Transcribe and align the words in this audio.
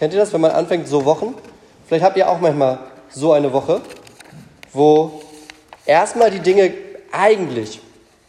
Kennt 0.00 0.14
ihr 0.14 0.18
das, 0.18 0.32
wenn 0.32 0.40
man 0.40 0.52
anfängt, 0.52 0.88
so 0.88 1.04
Wochen? 1.04 1.34
Vielleicht 1.86 2.02
habt 2.02 2.16
ihr 2.16 2.26
auch 2.26 2.40
manchmal 2.40 2.78
so 3.10 3.34
eine 3.34 3.52
Woche, 3.52 3.82
wo 4.72 5.20
erstmal 5.84 6.30
die 6.30 6.40
Dinge 6.40 6.72
eigentlich 7.12 7.82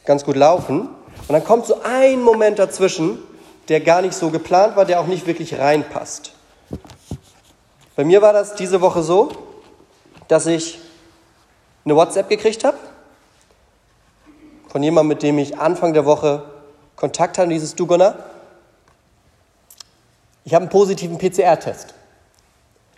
ganz 0.03 0.26
gut 0.26 0.35
laufen 0.35 0.89
und 1.29 1.29
dann 1.29 1.45
kommt 1.45 1.65
so 1.65 1.81
ein 1.81 2.21
Moment 2.21 2.59
dazwischen, 2.59 3.20
der 3.70 3.79
gar 3.79 4.02
nicht 4.02 4.15
so 4.15 4.31
geplant 4.31 4.76
war, 4.76 4.84
der 4.84 4.99
auch 4.99 5.07
nicht 5.07 5.26
wirklich 5.27 5.57
reinpasst. 5.57 6.34
Bei 7.95 8.03
mir 8.03 8.21
war 8.21 8.34
das 8.34 8.55
diese 8.55 8.81
Woche 8.81 9.01
so, 9.01 9.29
dass 10.27 10.48
ich 10.48 10.77
eine 11.85 11.95
WhatsApp 11.95 12.27
gekriegt 12.27 12.65
habe 12.65 12.76
von 14.67 14.84
jemandem, 14.84 15.07
mit 15.07 15.23
dem 15.23 15.40
ich 15.40 15.57
Anfang 15.57 15.93
der 15.93 16.03
Woche 16.03 16.43
Kontakt 16.98 17.38
hatte, 17.38 17.48
dieses 17.48 17.76
Du 17.76 17.88
Gunnar, 17.88 18.15
ich 20.43 20.53
habe 20.53 20.63
einen 20.63 20.69
positiven 20.69 21.17
PCR-Test. 21.17 21.93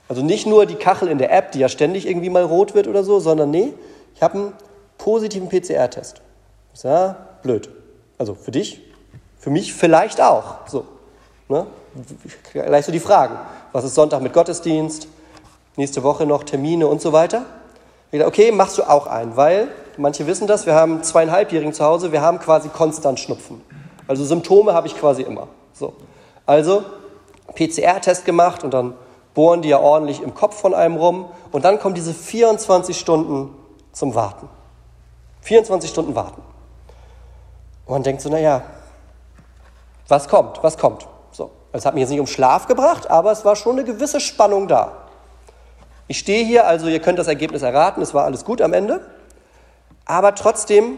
Also 0.08 0.22
nicht 0.22 0.46
nur 0.46 0.66
die 0.66 0.76
Kachel 0.76 1.08
in 1.08 1.18
der 1.18 1.32
App, 1.32 1.52
die 1.52 1.60
ja 1.60 1.70
ständig 1.70 2.08
irgendwie 2.08 2.30
mal 2.30 2.44
rot 2.44 2.76
wird 2.76 2.88
oder 2.88 3.04
so, 3.04 3.20
sondern 3.20 3.52
nee, 3.52 3.74
ich 4.16 4.22
habe 4.22 4.38
einen 4.38 4.54
positiven 4.98 5.50
PCR-Test. 5.50 6.22
Ist 6.74 6.84
ja 6.84 7.16
blöd. 7.42 7.70
Also 8.18 8.36
für 8.36 8.52
dich, 8.52 8.82
für 9.40 9.50
mich 9.50 9.74
vielleicht 9.74 10.22
auch. 10.22 10.68
So. 10.68 10.86
Ne? 11.50 11.66
Gleich 12.54 12.86
so 12.86 12.92
die 12.92 13.00
Fragen. 13.00 13.38
Was 13.72 13.84
ist 13.84 13.96
Sonntag 13.96 14.22
mit 14.22 14.34
Gottesdienst? 14.34 15.08
Nächste 15.76 16.04
Woche 16.04 16.26
noch 16.26 16.44
Termine 16.44 16.88
und 16.88 17.02
so 17.02 17.14
weiter. 17.14 17.46
Okay, 18.12 18.52
machst 18.52 18.78
du 18.78 18.84
auch 18.84 19.08
ein, 19.08 19.36
weil 19.36 19.70
manche 19.98 20.28
wissen 20.28 20.46
das, 20.46 20.68
wir 20.68 20.76
haben 20.76 21.02
zweieinhalbjährigen 21.02 21.74
zu 21.74 21.84
Hause, 21.84 22.12
wir 22.12 22.22
haben 22.22 22.40
quasi 22.40 22.70
konstant 22.70 23.20
Schnupfen. 23.20 23.62
Also 24.08 24.24
Symptome 24.24 24.74
habe 24.74 24.86
ich 24.86 24.96
quasi 24.96 25.24
immer. 25.24 25.48
So. 25.74 25.94
Also 26.46 26.84
PCR-Test 27.56 28.26
gemacht 28.26 28.64
und 28.64 28.74
dann 28.74 28.94
bohren 29.34 29.62
die 29.62 29.70
ja 29.70 29.80
ordentlich 29.80 30.22
im 30.22 30.34
Kopf 30.34 30.60
von 30.60 30.74
einem 30.74 30.96
rum 30.96 31.26
und 31.52 31.66
dann 31.66 31.80
kommen 31.80 31.96
diese 31.96 32.14
24 32.14 32.98
Stunden 32.98 33.56
zum 33.92 34.16
Warten. 34.16 34.50
24 35.42 35.90
Stunden 35.90 36.16
warten. 36.16 36.42
Und 37.86 37.94
man 37.94 38.04
denkt 38.04 38.22
so, 38.22 38.30
naja, 38.30 38.62
was 40.08 40.28
kommt, 40.28 40.64
was 40.64 40.78
kommt? 40.78 41.08
So, 41.32 41.52
es 41.72 41.86
hat 41.86 41.94
mich 41.94 42.02
jetzt 42.02 42.10
nicht 42.10 42.20
um 42.20 42.28
Schlaf 42.28 42.68
gebracht, 42.68 43.10
aber 43.10 43.32
es 43.32 43.44
war 43.44 43.56
schon 43.56 43.74
eine 43.74 43.84
gewisse 43.84 44.20
Spannung 44.20 44.68
da. 44.68 44.92
Ich 46.08 46.20
stehe 46.20 46.46
hier, 46.46 46.68
also 46.68 46.88
ihr 46.88 47.00
könnt 47.00 47.20
das 47.20 47.28
Ergebnis 47.28 47.62
erraten, 47.62 48.02
es 48.02 48.14
war 48.14 48.26
alles 48.26 48.46
gut 48.46 48.62
am 48.62 48.74
Ende, 48.74 49.02
aber 50.06 50.36
trotzdem 50.36 50.98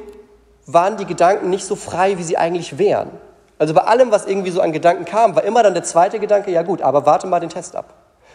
waren 0.65 0.97
die 0.97 1.05
Gedanken 1.05 1.49
nicht 1.49 1.65
so 1.65 1.75
frei, 1.75 2.17
wie 2.17 2.23
sie 2.23 2.37
eigentlich 2.37 2.77
wären. 2.77 3.11
Also 3.57 3.73
bei 3.73 3.81
allem, 3.81 4.11
was 4.11 4.25
irgendwie 4.25 4.51
so 4.51 4.61
an 4.61 4.73
Gedanken 4.73 5.05
kam, 5.05 5.35
war 5.35 5.43
immer 5.43 5.63
dann 5.63 5.73
der 5.73 5.83
zweite 5.83 6.19
Gedanke, 6.19 6.51
ja 6.51 6.61
gut, 6.63 6.81
aber 6.81 7.05
warte 7.05 7.27
mal 7.27 7.39
den 7.39 7.49
Test 7.49 7.75
ab. 7.75 7.93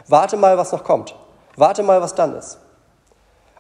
Warte 0.09 0.37
mal, 0.37 0.57
was 0.57 0.73
noch 0.73 0.85
kommt. 0.85 1.15
Warte 1.57 1.83
mal, 1.83 2.01
was 2.01 2.15
dann 2.15 2.35
ist. 2.35 2.59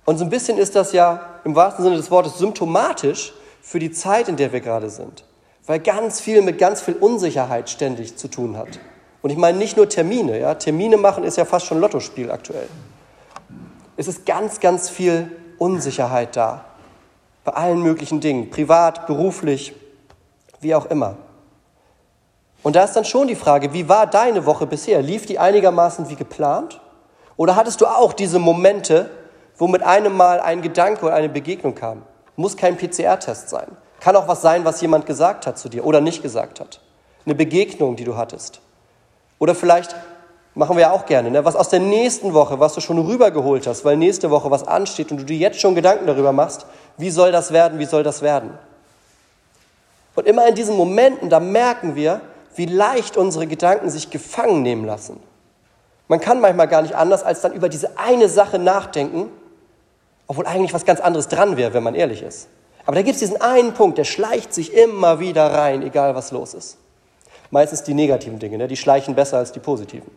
Und 0.04 0.18
so 0.18 0.24
ein 0.24 0.30
bisschen 0.30 0.58
ist 0.58 0.74
das 0.74 0.92
ja 0.92 1.20
im 1.44 1.54
wahrsten 1.54 1.84
Sinne 1.84 1.96
des 1.96 2.10
Wortes 2.10 2.38
symptomatisch 2.38 3.32
für 3.60 3.78
die 3.78 3.90
Zeit, 3.90 4.28
in 4.28 4.36
der 4.36 4.52
wir 4.52 4.60
gerade 4.60 4.88
sind. 4.88 5.24
Weil 5.66 5.80
ganz 5.80 6.20
viel 6.20 6.42
mit 6.42 6.58
ganz 6.58 6.80
viel 6.80 6.94
Unsicherheit 6.94 7.68
ständig 7.68 8.16
zu 8.16 8.28
tun 8.28 8.56
hat. 8.56 8.80
Und 9.22 9.30
ich 9.30 9.36
meine 9.36 9.58
nicht 9.58 9.76
nur 9.76 9.88
Termine. 9.88 10.40
Ja? 10.40 10.54
Termine 10.54 10.96
machen 10.96 11.24
ist 11.24 11.36
ja 11.36 11.44
fast 11.44 11.66
schon 11.66 11.78
Lottospiel 11.80 12.30
aktuell. 12.30 12.68
Es 13.96 14.08
ist 14.08 14.24
ganz, 14.24 14.60
ganz 14.60 14.88
viel 14.88 15.30
Unsicherheit 15.58 16.36
da. 16.36 16.64
Bei 17.44 17.52
allen 17.52 17.82
möglichen 17.82 18.20
Dingen. 18.20 18.50
Privat, 18.50 19.06
beruflich, 19.06 19.74
wie 20.60 20.74
auch 20.74 20.86
immer. 20.86 21.16
Und 22.62 22.76
da 22.76 22.84
ist 22.84 22.94
dann 22.94 23.04
schon 23.04 23.28
die 23.28 23.36
Frage, 23.36 23.72
wie 23.72 23.88
war 23.88 24.06
deine 24.06 24.44
Woche 24.44 24.66
bisher? 24.66 25.00
Lief 25.02 25.26
die 25.26 25.38
einigermaßen 25.38 26.10
wie 26.10 26.16
geplant? 26.16 26.80
Oder 27.36 27.56
hattest 27.56 27.80
du 27.80 27.86
auch 27.86 28.12
diese 28.12 28.38
Momente, 28.38 29.10
wo 29.56 29.66
mit 29.66 29.82
einem 29.82 30.16
Mal 30.16 30.40
ein 30.40 30.60
Gedanke 30.60 31.06
oder 31.06 31.14
eine 31.14 31.30
Begegnung 31.30 31.74
kam? 31.74 32.02
Muss 32.36 32.56
kein 32.56 32.76
PCR-Test 32.76 33.48
sein. 33.48 33.68
Kann 34.00 34.16
auch 34.16 34.28
was 34.28 34.42
sein, 34.42 34.64
was 34.64 34.80
jemand 34.80 35.06
gesagt 35.06 35.46
hat 35.46 35.58
zu 35.58 35.68
dir 35.68 35.84
oder 35.84 36.00
nicht 36.00 36.22
gesagt 36.22 36.60
hat. 36.60 36.80
Eine 37.24 37.34
Begegnung, 37.34 37.96
die 37.96 38.04
du 38.04 38.16
hattest. 38.16 38.60
Oder 39.38 39.54
vielleicht 39.54 39.94
machen 40.54 40.76
wir 40.76 40.82
ja 40.82 40.90
auch 40.90 41.06
gerne, 41.06 41.30
ne? 41.30 41.44
was 41.44 41.56
aus 41.56 41.68
der 41.68 41.80
nächsten 41.80 42.34
Woche, 42.34 42.60
was 42.60 42.74
du 42.74 42.80
schon 42.80 42.98
rübergeholt 42.98 43.66
hast, 43.66 43.84
weil 43.84 43.96
nächste 43.96 44.30
Woche 44.30 44.50
was 44.50 44.66
ansteht 44.66 45.10
und 45.10 45.18
du 45.18 45.24
dir 45.24 45.36
jetzt 45.36 45.60
schon 45.60 45.74
Gedanken 45.74 46.06
darüber 46.06 46.32
machst, 46.32 46.66
wie 46.98 47.10
soll 47.10 47.32
das 47.32 47.52
werden, 47.52 47.78
wie 47.78 47.84
soll 47.84 48.02
das 48.02 48.20
werden. 48.20 48.58
Und 50.14 50.26
immer 50.26 50.46
in 50.46 50.54
diesen 50.54 50.76
Momenten, 50.76 51.30
da 51.30 51.40
merken 51.40 51.94
wir, 51.94 52.20
wie 52.54 52.66
leicht 52.66 53.16
unsere 53.16 53.46
Gedanken 53.46 53.90
sich 53.90 54.10
gefangen 54.10 54.62
nehmen 54.62 54.84
lassen. 54.84 55.20
Man 56.08 56.20
kann 56.20 56.40
manchmal 56.40 56.68
gar 56.68 56.82
nicht 56.82 56.94
anders, 56.94 57.22
als 57.22 57.40
dann 57.40 57.52
über 57.52 57.68
diese 57.68 57.98
eine 57.98 58.28
Sache 58.28 58.58
nachdenken, 58.58 59.30
obwohl 60.26 60.46
eigentlich 60.46 60.74
was 60.74 60.84
ganz 60.84 61.00
anderes 61.00 61.28
dran 61.28 61.56
wäre, 61.56 61.72
wenn 61.72 61.82
man 61.82 61.94
ehrlich 61.94 62.22
ist. 62.22 62.48
Aber 62.86 62.96
da 62.96 63.02
gibt 63.02 63.14
es 63.14 63.20
diesen 63.20 63.40
einen 63.40 63.74
Punkt, 63.74 63.98
der 63.98 64.04
schleicht 64.04 64.52
sich 64.52 64.74
immer 64.74 65.20
wieder 65.20 65.52
rein, 65.52 65.82
egal 65.82 66.14
was 66.14 66.32
los 66.32 66.54
ist. 66.54 66.78
Meistens 67.50 67.82
die 67.82 67.94
negativen 67.94 68.38
Dinge, 68.38 68.58
ne? 68.58 68.68
die 68.68 68.76
schleichen 68.76 69.14
besser 69.14 69.38
als 69.38 69.52
die 69.52 69.60
positiven. 69.60 70.10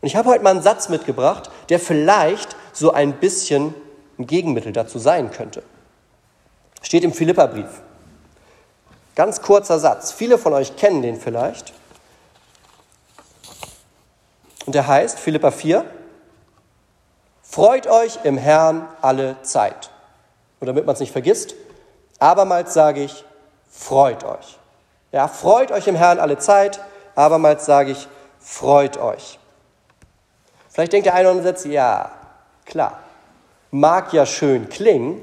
Und 0.00 0.06
ich 0.06 0.16
habe 0.16 0.28
heute 0.28 0.42
mal 0.42 0.50
einen 0.50 0.62
Satz 0.62 0.90
mitgebracht, 0.90 1.50
der 1.70 1.78
vielleicht 1.78 2.56
so 2.74 2.92
ein 2.92 3.14
bisschen 3.14 3.74
ein 4.18 4.26
Gegenmittel 4.26 4.72
dazu 4.72 4.98
sein 4.98 5.30
könnte. 5.30 5.62
Steht 6.82 7.04
im 7.04 7.12
Philipperbrief. 7.12 7.82
Ganz 9.14 9.42
kurzer 9.42 9.78
Satz. 9.78 10.12
Viele 10.12 10.38
von 10.38 10.52
euch 10.52 10.76
kennen 10.76 11.02
den 11.02 11.20
vielleicht. 11.20 11.72
Und 14.66 14.74
der 14.74 14.86
heißt, 14.86 15.18
Philippa 15.18 15.50
4, 15.50 15.84
Freut 17.54 17.86
euch 17.86 18.18
im 18.24 18.36
Herrn 18.36 18.88
alle 19.00 19.40
Zeit. 19.42 19.90
Und 20.58 20.66
damit 20.66 20.86
man 20.86 20.94
es 20.94 20.98
nicht 20.98 21.12
vergisst, 21.12 21.54
abermals 22.18 22.74
sage 22.74 23.04
ich, 23.04 23.24
freut 23.70 24.24
euch. 24.24 24.58
Ja, 25.12 25.28
freut 25.28 25.70
euch 25.70 25.86
im 25.86 25.94
Herrn 25.94 26.18
alle 26.18 26.36
Zeit. 26.38 26.80
Abermals 27.14 27.64
sage 27.64 27.92
ich, 27.92 28.08
freut 28.40 28.96
euch. 28.96 29.38
Vielleicht 30.68 30.92
denkt 30.92 31.06
der 31.06 31.14
eine 31.14 31.28
oder 31.28 31.38
andere 31.38 31.54
Satz, 31.54 31.64
ja, 31.64 32.10
klar, 32.64 32.98
mag 33.70 34.12
ja 34.12 34.26
schön 34.26 34.68
klingen, 34.68 35.22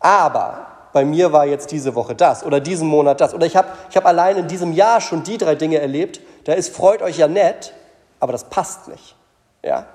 aber 0.00 0.66
bei 0.92 1.04
mir 1.04 1.32
war 1.32 1.46
jetzt 1.46 1.70
diese 1.70 1.94
Woche 1.94 2.14
das 2.14 2.44
oder 2.44 2.60
diesen 2.60 2.88
Monat 2.88 3.20
das. 3.20 3.34
Oder 3.34 3.46
ich 3.46 3.56
habe 3.56 3.68
ich 3.90 3.96
hab 3.96 4.06
allein 4.06 4.36
in 4.36 4.48
diesem 4.48 4.72
Jahr 4.72 5.00
schon 5.00 5.22
die 5.22 5.38
drei 5.38 5.54
Dinge 5.54 5.78
erlebt. 5.78 6.20
Da 6.44 6.52
ist, 6.52 6.74
freut 6.74 7.02
euch 7.02 7.18
ja 7.18 7.28
nett, 7.28 7.72
aber 8.20 8.32
das 8.32 8.44
passt 8.44 8.88
nicht. 8.88 9.16
Ja? 9.62 9.86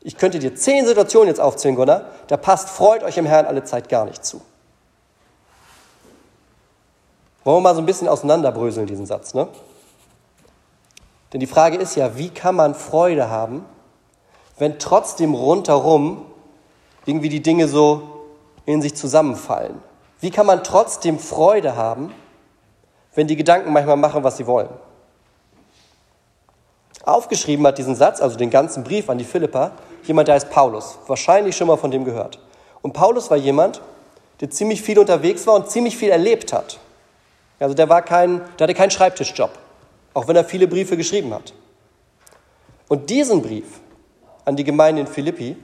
Ich 0.00 0.16
könnte 0.16 0.38
dir 0.38 0.54
zehn 0.54 0.86
Situationen 0.86 1.28
jetzt 1.28 1.40
aufzählen, 1.40 1.74
Gunnar. 1.74 2.06
Da 2.28 2.36
passt, 2.36 2.68
freut 2.68 3.02
euch 3.02 3.16
im 3.16 3.26
Herrn 3.26 3.46
alle 3.46 3.64
Zeit 3.64 3.88
gar 3.88 4.04
nicht 4.04 4.24
zu. 4.24 4.40
Wollen 7.42 7.58
wir 7.58 7.60
mal 7.60 7.74
so 7.74 7.80
ein 7.80 7.86
bisschen 7.86 8.08
auseinanderbröseln, 8.08 8.86
diesen 8.86 9.06
Satz, 9.06 9.34
ne? 9.34 9.48
Denn 11.32 11.40
die 11.40 11.46
Frage 11.46 11.76
ist 11.76 11.96
ja, 11.96 12.16
wie 12.16 12.30
kann 12.30 12.54
man 12.54 12.74
Freude 12.74 13.28
haben, 13.28 13.66
wenn 14.56 14.78
trotzdem 14.78 15.34
rundherum 15.34 16.24
irgendwie 17.06 17.28
die 17.28 17.42
Dinge 17.42 17.66
so 17.66 18.24
in 18.66 18.80
sich 18.80 18.94
zusammenfallen? 18.94 19.82
Wie 20.24 20.30
kann 20.30 20.46
man 20.46 20.64
trotzdem 20.64 21.18
Freude 21.18 21.76
haben, 21.76 22.10
wenn 23.14 23.26
die 23.26 23.36
Gedanken 23.36 23.74
manchmal 23.74 23.98
machen, 23.98 24.24
was 24.24 24.38
sie 24.38 24.46
wollen? 24.46 24.70
Aufgeschrieben 27.04 27.66
hat 27.66 27.76
diesen 27.76 27.94
Satz, 27.94 28.22
also 28.22 28.38
den 28.38 28.48
ganzen 28.48 28.84
Brief 28.84 29.10
an 29.10 29.18
die 29.18 29.26
Philippa, 29.26 29.72
jemand, 30.04 30.28
der 30.28 30.36
heißt 30.36 30.48
Paulus. 30.48 30.96
Wahrscheinlich 31.08 31.54
schon 31.54 31.66
mal 31.66 31.76
von 31.76 31.90
dem 31.90 32.06
gehört. 32.06 32.38
Und 32.80 32.94
Paulus 32.94 33.30
war 33.30 33.36
jemand, 33.36 33.82
der 34.40 34.48
ziemlich 34.48 34.80
viel 34.80 34.98
unterwegs 34.98 35.46
war 35.46 35.56
und 35.56 35.68
ziemlich 35.68 35.94
viel 35.94 36.08
erlebt 36.08 36.54
hat. 36.54 36.78
Also 37.60 37.74
der, 37.74 37.90
war 37.90 38.00
kein, 38.00 38.40
der 38.58 38.64
hatte 38.64 38.74
keinen 38.74 38.92
Schreibtischjob, 38.92 39.50
auch 40.14 40.26
wenn 40.26 40.36
er 40.36 40.46
viele 40.46 40.66
Briefe 40.66 40.96
geschrieben 40.96 41.34
hat. 41.34 41.52
Und 42.88 43.10
diesen 43.10 43.42
Brief 43.42 43.66
an 44.46 44.56
die 44.56 44.64
Gemeinde 44.64 45.02
in 45.02 45.06
Philippi, 45.06 45.54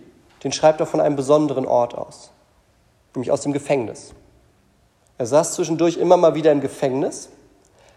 den 0.44 0.52
schreibt 0.52 0.80
er 0.80 0.86
von 0.86 1.00
einem 1.00 1.16
besonderen 1.16 1.64
Ort 1.64 1.94
aus, 1.94 2.30
nämlich 3.14 3.32
aus 3.32 3.40
dem 3.40 3.54
Gefängnis. 3.54 4.12
Er 5.20 5.26
saß 5.26 5.52
zwischendurch 5.52 5.98
immer 5.98 6.16
mal 6.16 6.34
wieder 6.34 6.50
im 6.50 6.62
Gefängnis, 6.62 7.28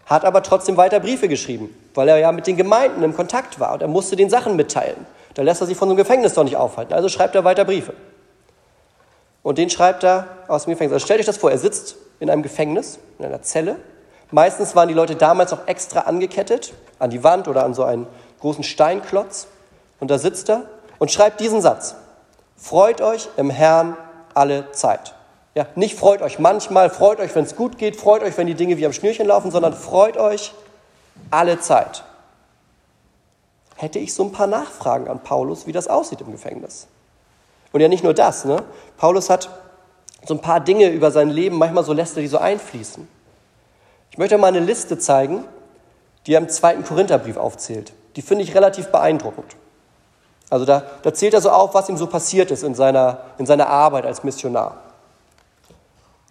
hat 0.04 0.26
aber 0.26 0.42
trotzdem 0.42 0.76
weiter 0.76 1.00
Briefe 1.00 1.26
geschrieben, 1.26 1.74
weil 1.94 2.06
er 2.06 2.18
ja 2.18 2.30
mit 2.32 2.46
den 2.46 2.58
Gemeinden 2.58 3.02
im 3.02 3.16
Kontakt 3.16 3.58
war 3.58 3.72
und 3.72 3.80
er 3.80 3.88
musste 3.88 4.14
den 4.14 4.28
Sachen 4.28 4.56
mitteilen. 4.56 5.06
Da 5.32 5.40
lässt 5.40 5.62
er 5.62 5.66
sich 5.66 5.74
von 5.74 5.88
so 5.88 5.94
einem 5.94 5.96
Gefängnis 5.96 6.34
doch 6.34 6.44
nicht 6.44 6.58
aufhalten, 6.58 6.92
also 6.92 7.08
schreibt 7.08 7.34
er 7.34 7.42
weiter 7.42 7.64
Briefe. 7.64 7.94
Und 9.42 9.56
den 9.56 9.70
schreibt 9.70 10.04
er 10.04 10.26
aus 10.48 10.64
dem 10.64 10.72
Gefängnis. 10.74 10.92
Also 10.92 11.06
stellt 11.06 11.18
euch 11.18 11.24
das 11.24 11.38
vor, 11.38 11.50
er 11.50 11.56
sitzt 11.56 11.96
in 12.20 12.28
einem 12.28 12.42
Gefängnis, 12.42 12.98
in 13.18 13.24
einer 13.24 13.40
Zelle. 13.40 13.76
Meistens 14.30 14.76
waren 14.76 14.88
die 14.88 14.94
Leute 14.94 15.16
damals 15.16 15.54
auch 15.54 15.66
extra 15.66 16.00
angekettet 16.00 16.74
an 16.98 17.08
die 17.08 17.24
Wand 17.24 17.48
oder 17.48 17.64
an 17.64 17.72
so 17.72 17.84
einen 17.84 18.06
großen 18.40 18.64
Steinklotz. 18.64 19.46
Und 19.98 20.10
da 20.10 20.18
sitzt 20.18 20.50
er 20.50 20.64
und 20.98 21.10
schreibt 21.10 21.40
diesen 21.40 21.62
Satz. 21.62 21.94
Freut 22.54 23.00
euch 23.00 23.30
im 23.38 23.48
Herrn 23.48 23.96
alle 24.34 24.72
Zeit. 24.72 25.14
Ja, 25.54 25.66
nicht 25.76 25.96
freut 25.96 26.20
euch 26.20 26.38
manchmal, 26.38 26.90
freut 26.90 27.20
euch, 27.20 27.34
wenn 27.34 27.44
es 27.44 27.54
gut 27.54 27.78
geht, 27.78 27.96
freut 27.96 28.22
euch, 28.22 28.36
wenn 28.36 28.48
die 28.48 28.54
Dinge 28.54 28.76
wie 28.76 28.86
am 28.86 28.92
Schnürchen 28.92 29.26
laufen, 29.26 29.50
sondern 29.50 29.72
freut 29.72 30.16
euch 30.16 30.52
alle 31.30 31.60
Zeit. 31.60 32.04
Hätte 33.76 33.98
ich 33.98 34.14
so 34.14 34.24
ein 34.24 34.32
paar 34.32 34.48
Nachfragen 34.48 35.08
an 35.08 35.20
Paulus, 35.20 35.66
wie 35.66 35.72
das 35.72 35.86
aussieht 35.88 36.20
im 36.20 36.32
Gefängnis. 36.32 36.88
Und 37.72 37.80
ja, 37.80 37.88
nicht 37.88 38.04
nur 38.04 38.14
das. 38.14 38.44
Ne? 38.44 38.62
Paulus 38.96 39.30
hat 39.30 39.48
so 40.26 40.34
ein 40.34 40.40
paar 40.40 40.60
Dinge 40.60 40.88
über 40.88 41.10
sein 41.10 41.28
Leben, 41.30 41.58
manchmal 41.58 41.84
so 41.84 41.92
lässt 41.92 42.16
er 42.16 42.22
die 42.22 42.28
so 42.28 42.38
einfließen. 42.38 43.06
Ich 44.10 44.18
möchte 44.18 44.38
mal 44.38 44.48
eine 44.48 44.60
Liste 44.60 44.98
zeigen, 44.98 45.44
die 46.26 46.34
er 46.34 46.38
im 46.38 46.48
zweiten 46.48 46.84
Korintherbrief 46.84 47.36
aufzählt. 47.36 47.92
Die 48.16 48.22
finde 48.22 48.44
ich 48.44 48.54
relativ 48.54 48.88
beeindruckend. 48.88 49.56
Also 50.50 50.64
da, 50.64 50.84
da 51.02 51.12
zählt 51.12 51.34
er 51.34 51.40
so 51.40 51.50
auf, 51.50 51.74
was 51.74 51.88
ihm 51.88 51.96
so 51.96 52.06
passiert 52.06 52.50
ist 52.50 52.62
in 52.62 52.74
seiner, 52.74 53.18
in 53.38 53.46
seiner 53.46 53.68
Arbeit 53.68 54.06
als 54.06 54.22
Missionar. 54.22 54.83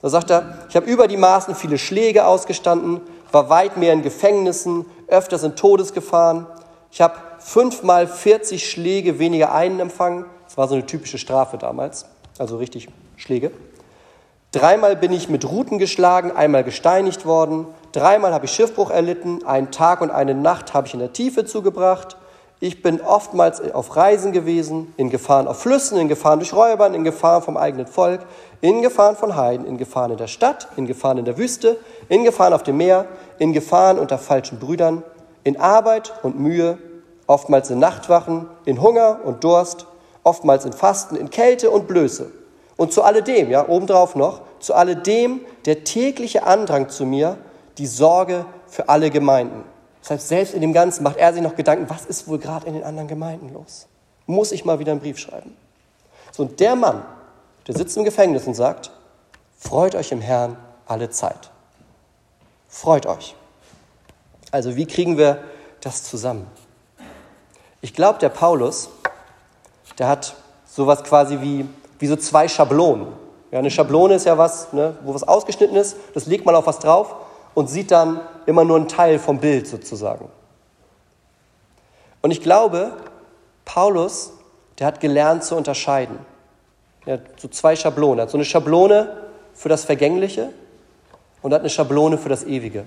Da 0.04 0.10
sagt 0.10 0.32
er, 0.32 0.58
ich 0.68 0.76
habe 0.76 0.86
über 0.86 1.08
die 1.08 1.16
Maßen 1.16 1.56
viele 1.56 1.78
Schläge 1.78 2.26
ausgestanden, 2.26 3.00
war 3.32 3.50
weit 3.50 3.78
mehr 3.78 3.94
in 3.94 4.02
Gefängnissen, 4.02 4.86
öfters 5.08 5.44
in 5.44 5.56
Todesgefahren. 5.56 6.46
Ich 6.92 7.00
habe 7.00 7.16
fünfmal 7.40 8.06
40 8.06 8.70
Schläge 8.70 9.18
weniger 9.18 9.54
einen 9.54 9.80
empfangen. 9.80 10.26
Das 10.46 10.58
war 10.58 10.68
so 10.68 10.74
eine 10.74 10.86
typische 10.86 11.18
Strafe 11.18 11.58
damals, 11.58 12.06
also 12.38 12.58
richtig 12.58 12.90
Schläge. 13.16 13.52
Dreimal 14.52 14.98
bin 14.98 15.14
ich 15.14 15.30
mit 15.30 15.50
Ruten 15.50 15.80
geschlagen, 15.80 16.34
einmal 16.34 16.66
gesteinigt 16.66 17.26
worden. 17.26 17.66
Dreimal 17.94 18.34
habe 18.34 18.44
ich 18.44 18.52
Schiffbruch 18.52 18.92
erlitten. 18.92 19.46
Einen 19.46 19.72
Tag 19.72 20.02
und 20.02 20.12
eine 20.12 20.36
Nacht 20.36 20.74
habe 20.74 20.86
ich 20.86 20.94
in 20.94 21.00
der 21.00 21.14
Tiefe 21.14 21.46
zugebracht. 21.46 22.18
Ich 22.60 22.82
bin 22.82 23.02
oftmals 23.02 23.60
auf 23.74 23.96
Reisen 23.96 24.32
gewesen, 24.32 24.94
in 24.96 25.10
Gefahren 25.10 25.48
auf 25.48 25.60
Flüssen, 25.60 26.00
in 26.00 26.08
Gefahren 26.08 26.40
durch 26.40 26.54
Räubern, 26.54 26.94
in 26.94 27.04
Gefahren 27.04 27.42
vom 27.42 27.58
eigenen 27.58 27.88
Volk, 27.88 28.22
in 28.62 28.82
Gefahren 28.82 29.18
von 29.18 29.36
Heiden, 29.36 29.66
in 29.66 29.78
Gefahren 29.78 30.12
in 30.12 30.18
der 30.18 30.28
Stadt, 30.28 30.70
in 30.78 30.88
Gefahren 30.88 31.18
in 31.18 31.26
der 31.26 31.38
Wüste, 31.38 31.78
in 32.08 32.24
Gefahren 32.24 32.54
auf 32.54 32.64
dem 32.64 32.78
Meer, 32.78 33.06
in 33.38 33.52
Gefahren 33.52 34.00
unter 34.00 34.18
falschen 34.18 34.60
Brüdern, 34.60 35.04
in 35.44 35.60
Arbeit 35.60 36.14
und 36.24 36.40
Mühe, 36.40 36.78
oftmals 37.28 37.70
in 37.70 37.80
Nachtwachen, 37.80 38.48
in 38.64 38.82
Hunger 38.82 39.20
und 39.26 39.44
Durst, 39.44 39.86
oftmals 40.24 40.64
in 40.64 40.74
Fasten, 40.74 41.18
in 41.18 41.30
Kälte 41.30 41.70
und 41.70 41.88
Blöße. 41.88 42.32
Und 42.78 42.94
zu 42.94 43.04
alledem, 43.04 43.50
ja, 43.50 43.68
obendrauf 43.68 44.16
noch, 44.16 44.42
zu 44.60 44.74
alledem 44.74 45.42
der 45.66 45.84
tägliche 45.84 46.44
Andrang 46.44 46.90
zu 46.90 47.06
mir, 47.06 47.38
die 47.78 47.88
Sorge 47.88 48.46
für 48.68 48.90
alle 48.90 49.10
Gemeinden. 49.10 49.64
Das 50.04 50.10
heißt, 50.12 50.28
selbst 50.28 50.54
in 50.54 50.60
dem 50.60 50.74
Ganzen 50.74 51.02
macht 51.02 51.16
er 51.16 51.32
sich 51.32 51.42
noch 51.42 51.56
Gedanken, 51.56 51.90
was 51.90 52.06
ist 52.06 52.28
wohl 52.28 52.38
gerade 52.38 52.68
in 52.68 52.74
den 52.74 52.84
anderen 52.84 53.08
Gemeinden 53.08 53.54
los? 53.54 53.88
Muss 54.26 54.52
ich 54.52 54.66
mal 54.66 54.78
wieder 54.78 54.92
einen 54.92 55.00
Brief 55.00 55.18
schreiben? 55.18 55.56
So, 56.34 56.44
und 56.44 56.60
der 56.60 56.76
Mann, 56.76 57.06
der 57.68 57.76
sitzt 57.78 57.96
im 57.96 58.04
Gefängnis 58.04 58.46
und 58.46 58.54
sagt, 58.54 58.92
freut 59.58 59.96
euch 59.96 60.12
im 60.12 60.20
Herrn 60.20 60.58
alle 60.86 61.10
Zeit. 61.10 61.52
Freut 62.68 63.06
euch. 63.06 63.34
Also 64.52 64.76
wie 64.76 64.86
kriegen 64.86 65.18
wir 65.18 65.42
das 65.80 66.04
zusammen? 66.04 66.48
Ich 67.80 67.94
glaube, 67.94 68.20
der 68.20 68.30
Paulus, 68.30 68.90
der 70.00 70.10
hat 70.10 70.36
sowas 70.66 71.02
quasi 71.06 71.40
wie, 71.40 71.66
wie 72.00 72.08
so 72.08 72.18
zwei 72.18 72.50
Schablonen. 72.50 73.08
Ja, 73.52 73.60
eine 73.60 73.72
Schablone 73.72 74.16
ist 74.16 74.26
ja 74.26 74.38
was, 74.38 74.74
ne, 74.74 74.98
wo 75.04 75.14
was 75.14 75.24
ausgeschnitten 75.24 75.78
ist, 75.78 75.96
das 76.14 76.26
legt 76.26 76.46
man 76.46 76.56
auf 76.56 76.68
was 76.68 76.80
drauf 76.80 77.16
und 77.54 77.70
sieht 77.70 77.92
dann 77.92 78.22
immer 78.46 78.64
nur 78.64 78.78
einen 78.78 78.88
Teil 78.88 79.20
vom 79.20 79.40
Bild 79.40 79.68
sozusagen. 79.68 80.30
Und 82.22 82.32
ich 82.32 82.42
glaube, 82.42 82.94
Paulus, 83.66 84.34
der 84.80 84.88
hat 84.88 85.00
gelernt 85.00 85.44
zu 85.44 85.56
unterscheiden. 85.56 86.18
Er 87.06 87.16
hat 87.16 87.40
so 87.40 87.48
zwei 87.48 87.76
Schablonen. 87.76 88.20
Er 88.20 88.24
hat 88.24 88.30
so 88.30 88.38
eine 88.38 88.46
Schablone 88.46 89.18
für 89.54 89.70
das 89.70 89.86
Vergängliche 89.86 90.50
und 91.42 91.54
hat 91.54 91.62
eine 91.62 91.70
Schablone 91.70 92.18
für 92.18 92.30
das 92.30 92.44
Ewige. 92.44 92.86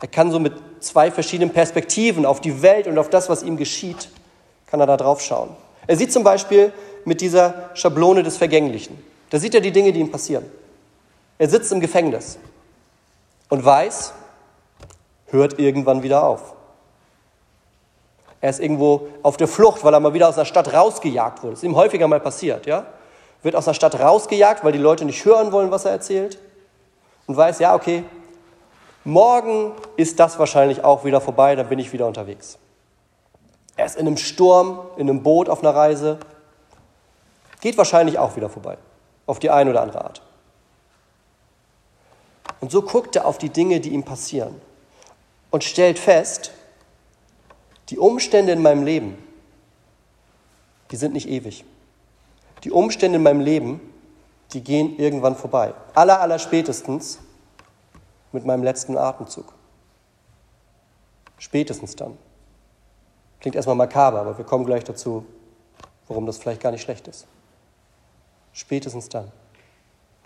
Er 0.00 0.08
kann 0.08 0.30
so 0.30 0.38
mit 0.38 0.52
zwei 0.80 1.10
verschiedenen 1.10 1.52
Perspektiven 1.52 2.26
auf 2.26 2.40
die 2.40 2.60
Welt 2.60 2.86
und 2.86 2.98
auf 2.98 3.08
das, 3.08 3.28
was 3.28 3.42
ihm 3.42 3.56
geschieht, 3.56 4.10
kann 4.66 4.80
er 4.80 4.86
da 4.86 4.96
drauf 4.96 5.22
schauen. 5.22 5.50
Er 5.86 5.96
sieht 5.96 6.12
zum 6.12 6.24
Beispiel 6.24 6.72
mit 7.04 7.20
dieser 7.20 7.70
Schablone 7.74 8.22
des 8.22 8.36
Vergänglichen. 8.36 9.02
Da 9.30 9.38
sieht 9.38 9.54
er 9.54 9.60
die 9.60 9.70
Dinge, 9.70 9.92
die 9.92 10.00
ihm 10.00 10.10
passieren. 10.10 10.44
Er 11.38 11.48
sitzt 11.48 11.72
im 11.72 11.80
Gefängnis 11.80 12.38
und 13.54 13.64
weiß, 13.64 14.12
hört 15.26 15.60
irgendwann 15.60 16.02
wieder 16.02 16.24
auf. 16.24 16.54
Er 18.40 18.50
ist 18.50 18.58
irgendwo 18.58 19.06
auf 19.22 19.36
der 19.36 19.46
Flucht, 19.46 19.84
weil 19.84 19.94
er 19.94 20.00
mal 20.00 20.12
wieder 20.12 20.28
aus 20.28 20.36
einer 20.36 20.44
Stadt 20.44 20.74
rausgejagt 20.74 21.40
wurde. 21.44 21.52
Das 21.52 21.60
ist 21.60 21.64
ihm 21.64 21.76
häufiger 21.76 22.08
mal 22.08 22.18
passiert, 22.18 22.66
ja? 22.66 22.84
Wird 23.44 23.54
aus 23.54 23.68
einer 23.68 23.74
Stadt 23.74 23.98
rausgejagt, 24.00 24.64
weil 24.64 24.72
die 24.72 24.78
Leute 24.78 25.04
nicht 25.04 25.24
hören 25.24 25.52
wollen, 25.52 25.70
was 25.70 25.84
er 25.84 25.92
erzählt. 25.92 26.36
Und 27.26 27.36
weiß, 27.36 27.60
ja, 27.60 27.76
okay, 27.76 28.02
morgen 29.04 29.72
ist 29.96 30.18
das 30.18 30.36
wahrscheinlich 30.40 30.82
auch 30.82 31.04
wieder 31.04 31.20
vorbei, 31.20 31.54
dann 31.54 31.68
bin 31.68 31.78
ich 31.78 31.92
wieder 31.92 32.08
unterwegs. 32.08 32.58
Er 33.76 33.86
ist 33.86 33.94
in 33.94 34.08
einem 34.08 34.16
Sturm, 34.16 34.80
in 34.96 35.08
einem 35.08 35.22
Boot 35.22 35.48
auf 35.48 35.60
einer 35.60 35.76
Reise. 35.76 36.18
Geht 37.60 37.78
wahrscheinlich 37.78 38.18
auch 38.18 38.34
wieder 38.34 38.48
vorbei. 38.48 38.78
Auf 39.26 39.38
die 39.38 39.50
eine 39.50 39.70
oder 39.70 39.82
andere 39.82 40.04
Art. 40.04 40.22
Und 42.64 42.70
so 42.70 42.80
guckt 42.80 43.14
er 43.14 43.26
auf 43.26 43.36
die 43.36 43.50
Dinge, 43.50 43.78
die 43.78 43.90
ihm 43.90 44.04
passieren 44.04 44.58
und 45.50 45.64
stellt 45.64 45.98
fest, 45.98 46.50
die 47.90 47.98
Umstände 47.98 48.52
in 48.52 48.62
meinem 48.62 48.84
Leben, 48.84 49.18
die 50.90 50.96
sind 50.96 51.12
nicht 51.12 51.28
ewig. 51.28 51.66
Die 52.62 52.70
Umstände 52.70 53.16
in 53.16 53.22
meinem 53.22 53.40
Leben, 53.40 53.82
die 54.54 54.62
gehen 54.62 54.98
irgendwann 54.98 55.36
vorbei. 55.36 55.74
Aller, 55.92 56.22
aller 56.22 56.38
spätestens 56.38 57.18
mit 58.32 58.46
meinem 58.46 58.62
letzten 58.62 58.96
Atemzug. 58.96 59.52
Spätestens 61.36 61.96
dann. 61.96 62.16
Klingt 63.40 63.56
erstmal 63.56 63.76
makaber, 63.76 64.20
aber 64.22 64.38
wir 64.38 64.46
kommen 64.46 64.64
gleich 64.64 64.84
dazu, 64.84 65.26
warum 66.08 66.24
das 66.24 66.38
vielleicht 66.38 66.62
gar 66.62 66.72
nicht 66.72 66.80
schlecht 66.80 67.08
ist. 67.08 67.26
Spätestens 68.54 69.10
dann 69.10 69.30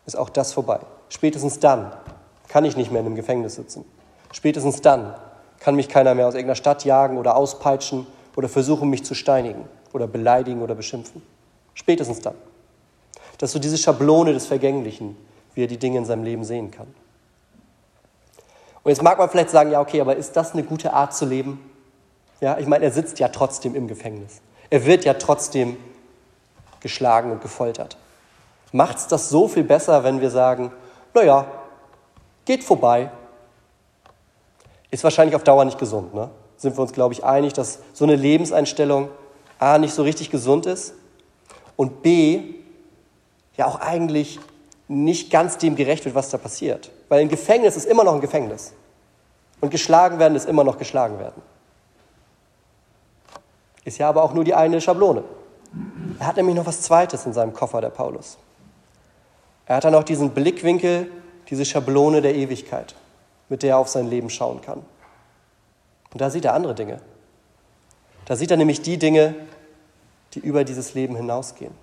ist 0.07 0.15
auch 0.15 0.31
das 0.31 0.53
vorbei. 0.53 0.79
Spätestens 1.09 1.59
dann 1.59 1.93
kann 2.49 2.65
ich 2.65 2.77
nicht 2.77 2.91
mehr 2.91 3.01
in 3.01 3.07
einem 3.07 3.17
Gefängnis 3.17 3.55
sitzen. 3.55 3.85
Spätestens 4.33 4.81
dann 4.81 5.15
kann 5.61 5.75
mich 5.75 5.89
keiner 5.89 6.15
mehr 6.15 6.27
aus 6.27 6.35
irgendeiner 6.35 6.57
Stadt 6.57 6.85
jagen 6.85 7.19
oder 7.19 7.37
auspeitschen 7.37 8.07
oder 8.37 8.49
versuchen, 8.49 8.89
mich 8.89 9.05
zu 9.05 9.15
steinigen 9.15 9.65
oder 9.93 10.07
beleidigen 10.07 10.63
oder 10.63 10.75
beschimpfen. 10.75 11.23
Spätestens 11.75 12.21
dann. 12.21 12.35
Das 13.39 13.51
ist 13.51 13.53
so 13.55 13.59
diese 13.59 13.79
Schablone 13.79 14.33
des 14.33 14.47
Vergänglichen, 14.47 15.17
wie 15.55 15.65
er 15.65 15.67
die 15.67 15.79
Dinge 15.79 15.99
in 15.99 16.05
seinem 16.05 16.25
Leben 16.25 16.45
sehen 16.45 16.71
kann. 16.71 16.89
Und 18.83 18.91
jetzt 18.91 19.03
mag 19.03 19.19
man 19.19 19.29
vielleicht 19.29 19.51
sagen, 19.51 19.71
ja, 19.71 19.81
okay, 19.81 20.01
aber 20.01 20.17
ist 20.17 20.37
das 20.37 20.53
eine 20.53 20.63
gute 20.63 20.93
Art 20.93 21.15
zu 21.15 21.27
leben? 21.27 21.71
Ja, 22.41 22.59
ich 22.59 22.67
meine, 22.67 22.85
er 22.85 22.93
sitzt 22.93 23.19
ja 23.19 23.29
trotzdem 23.29 23.75
im 23.75 23.89
Gefängnis. 23.89 24.41
Er 24.71 24.87
wird 24.87 25.05
ja 25.05 25.15
trotzdem 25.15 25.77
geschlagen 26.81 27.33
und 27.33 27.43
gefoltert. 27.43 27.97
Macht 28.73 28.99
es 28.99 29.07
das 29.07 29.29
so 29.29 29.49
viel 29.49 29.65
besser, 29.65 30.05
wenn 30.05 30.21
wir 30.21 30.31
sagen, 30.31 30.71
naja, 31.15 31.47
geht 32.49 32.65
vorbei, 32.65 33.11
ist 34.91 35.05
wahrscheinlich 35.05 35.37
auf 35.37 35.45
Dauer 35.45 35.67
nicht 35.67 35.79
gesund. 35.79 36.15
Ne? 36.15 36.31
Sind 36.57 36.77
wir 36.77 36.81
uns, 36.81 36.93
glaube 36.93 37.13
ich, 37.13 37.23
einig, 37.23 37.53
dass 37.53 37.81
so 37.93 38.05
eine 38.05 38.17
Lebenseinstellung 38.17 39.11
A 39.59 39.77
nicht 39.77 39.93
so 39.93 40.03
richtig 40.03 40.31
gesund 40.31 40.65
ist 40.65 40.95
und 41.77 42.03
B 42.03 42.55
ja 43.59 43.67
auch 43.67 43.81
eigentlich 43.81 44.41
nicht 44.89 45.31
ganz 45.31 45.59
dem 45.59 45.77
gerecht 45.77 46.07
wird, 46.07 46.15
was 46.15 46.31
da 46.31 46.39
passiert. 46.39 46.91
Weil 47.11 47.21
ein 47.21 47.29
Gefängnis 47.29 47.77
ist 47.77 47.85
immer 47.85 48.03
noch 48.03 48.15
ein 48.15 48.23
Gefängnis. 48.23 48.73
Und 49.61 49.69
geschlagen 49.71 50.19
werden 50.19 50.35
ist 50.35 50.49
immer 50.49 50.65
noch 50.65 50.79
geschlagen 50.79 51.19
werden. 51.19 51.43
Ist 53.85 53.99
ja 53.99 54.09
aber 54.09 54.23
auch 54.23 54.33
nur 54.33 54.45
die 54.45 54.55
eine 54.55 54.81
Schablone. 54.81 55.23
Er 56.19 56.27
hat 56.27 56.37
nämlich 56.37 56.57
noch 56.57 56.65
was 56.65 56.81
Zweites 56.81 57.27
in 57.27 57.35
seinem 57.35 57.53
Koffer, 57.53 57.83
der 57.83 57.91
Paulus. 57.91 58.39
Er 59.67 59.77
hat 59.77 59.85
dann 59.85 59.95
auch 59.95 60.05
diesen 60.05 60.31
Blickwinkel, 60.31 61.11
diese 61.49 61.65
Schablone 61.65 62.23
der 62.23 62.35
Ewigkeit 62.35 62.95
mit 63.49 63.63
der 63.63 63.71
er 63.71 63.79
auf 63.79 63.89
sein 63.89 64.09
Leben 64.09 64.31
schauen 64.31 64.61
kann. 64.61 64.85
Und 66.13 66.21
da 66.21 66.31
sieht 66.31 66.45
er 66.45 66.55
andere 66.55 66.75
Dinge. 66.75 67.01
Da 68.25 68.37
sieht 68.37 68.51
er 68.51 68.57
nämlich 68.57 68.83
die 68.83 68.99
Dinge, 68.99 69.35
die 70.35 70.41
über 70.41 70.65
dieses 70.65 70.95
Leben 70.95 71.17
hinausgehen. 71.17 71.75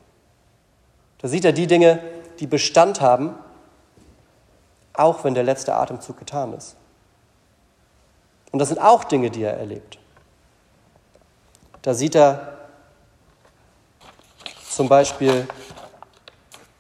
Da 1.20 1.28
sieht 1.28 1.46
er 1.46 1.54
die 1.54 1.68
Dinge, 1.68 2.02
die 2.40 2.48
Bestand 2.48 3.02
haben, 3.02 3.34
auch 4.94 5.24
wenn 5.24 5.34
der 5.34 5.44
letzte 5.44 5.74
Atemzug 5.76 6.18
getan 6.18 6.54
ist. 6.54 6.76
Und 8.52 8.60
das 8.60 8.70
sind 8.70 8.80
auch 8.80 9.04
Dinge, 9.04 9.32
die 9.32 9.44
er 9.44 9.58
erlebt. 9.58 9.98
Da 11.82 11.94
sieht 11.94 12.16
er 12.16 12.58
zum 14.70 14.88
Beispiel 14.88 15.48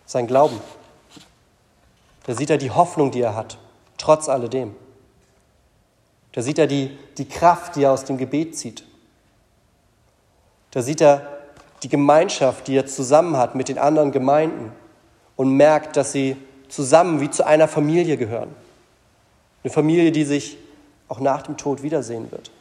sein 0.05 0.27
Glauben. 0.27 0.59
Da 2.25 2.35
sieht 2.35 2.49
er 2.49 2.57
die 2.57 2.71
Hoffnung, 2.71 3.11
die 3.11 3.21
er 3.21 3.35
hat, 3.35 3.57
trotz 3.97 4.29
alledem. 4.29 4.75
Da 6.31 6.41
sieht 6.41 6.57
er 6.57 6.67
die, 6.67 6.97
die 7.17 7.27
Kraft, 7.27 7.75
die 7.75 7.83
er 7.83 7.91
aus 7.91 8.03
dem 8.03 8.17
Gebet 8.17 8.57
zieht. 8.57 8.83
Da 10.71 10.81
sieht 10.81 11.01
er 11.01 11.39
die 11.83 11.89
Gemeinschaft, 11.89 12.67
die 12.67 12.75
er 12.75 12.85
zusammen 12.85 13.37
hat 13.37 13.55
mit 13.55 13.69
den 13.69 13.77
anderen 13.77 14.11
Gemeinden 14.11 14.71
und 15.35 15.55
merkt, 15.55 15.95
dass 15.97 16.11
sie 16.11 16.35
zusammen 16.67 17.21
wie 17.21 17.29
zu 17.29 17.45
einer 17.45 17.67
Familie 17.67 18.17
gehören. 18.17 18.53
Eine 19.63 19.71
Familie, 19.71 20.11
die 20.11 20.25
sich 20.25 20.57
auch 21.07 21.19
nach 21.19 21.43
dem 21.43 21.57
Tod 21.57 21.83
wiedersehen 21.83 22.31
wird. 22.31 22.51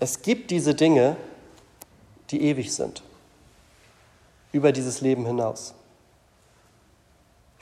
Es 0.00 0.22
gibt 0.22 0.50
diese 0.50 0.74
Dinge, 0.74 1.16
die 2.30 2.42
ewig 2.42 2.74
sind, 2.74 3.02
über 4.50 4.72
dieses 4.72 5.00
Leben 5.00 5.26
hinaus. 5.26 5.74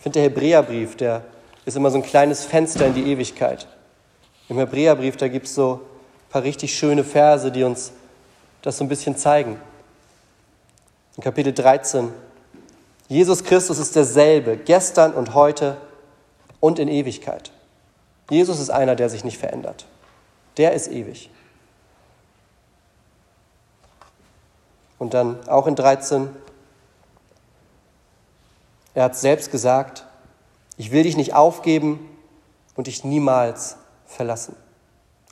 Ich 0.00 0.02
finde, 0.02 0.20
der 0.20 0.30
Hebräerbrief, 0.30 0.96
der 0.96 1.24
ist 1.66 1.76
immer 1.76 1.90
so 1.90 1.98
ein 1.98 2.02
kleines 2.02 2.46
Fenster 2.46 2.86
in 2.86 2.94
die 2.94 3.12
Ewigkeit. 3.12 3.68
Im 4.48 4.56
Hebräerbrief, 4.56 5.18
da 5.18 5.28
gibt 5.28 5.44
es 5.44 5.54
so 5.54 5.74
ein 5.74 6.30
paar 6.30 6.42
richtig 6.42 6.74
schöne 6.74 7.04
Verse, 7.04 7.52
die 7.52 7.64
uns 7.64 7.92
das 8.62 8.78
so 8.78 8.84
ein 8.84 8.88
bisschen 8.88 9.14
zeigen. 9.18 9.60
In 11.18 11.22
Kapitel 11.22 11.52
13, 11.52 12.08
Jesus 13.08 13.44
Christus 13.44 13.78
ist 13.78 13.94
derselbe, 13.94 14.56
gestern 14.56 15.12
und 15.12 15.34
heute 15.34 15.76
und 16.60 16.78
in 16.78 16.88
Ewigkeit. 16.88 17.52
Jesus 18.30 18.58
ist 18.58 18.70
einer, 18.70 18.96
der 18.96 19.10
sich 19.10 19.22
nicht 19.22 19.36
verändert. 19.36 19.84
Der 20.56 20.72
ist 20.72 20.90
ewig. 20.90 21.28
Und 24.98 25.12
dann 25.12 25.46
auch 25.46 25.66
in 25.66 25.76
13, 25.76 26.30
er 28.94 29.04
hat 29.04 29.16
selbst 29.16 29.50
gesagt, 29.50 30.04
ich 30.76 30.92
will 30.92 31.02
dich 31.02 31.16
nicht 31.16 31.34
aufgeben 31.34 32.08
und 32.74 32.86
dich 32.86 33.04
niemals 33.04 33.76
verlassen. 34.06 34.56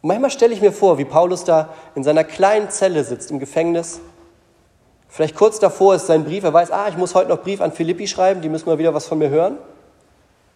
Und 0.03 0.09
manchmal 0.09 0.31
stelle 0.31 0.55
ich 0.55 0.61
mir 0.61 0.73
vor, 0.73 0.99
wie 0.99 1.05
Paulus 1.05 1.45
da 1.45 1.75
in 1.95 2.05
seiner 2.05 2.25
kleinen 2.25 2.71
Zelle 2.71 3.03
sitzt 3.03 3.31
im 3.31 3.38
Gefängnis. 3.38 4.00
Vielleicht 5.09 5.35
kurz 5.35 5.59
davor 5.59 5.95
ist 5.95 6.07
sein 6.07 6.25
Brief, 6.25 6.45
er 6.45 6.53
weiß, 6.53 6.71
ah, 6.71 6.88
ich 6.88 6.97
muss 6.97 7.15
heute 7.15 7.31
noch 7.31 7.43
Brief 7.43 7.61
an 7.61 7.73
Philippi 7.73 8.07
schreiben, 8.07 8.43
die 8.43 8.49
müssen 8.49 8.69
mal 8.69 8.79
wieder 8.79 8.95
was 8.95 9.07
von 9.07 9.19
mir 9.19 9.31
hören. 9.31 9.59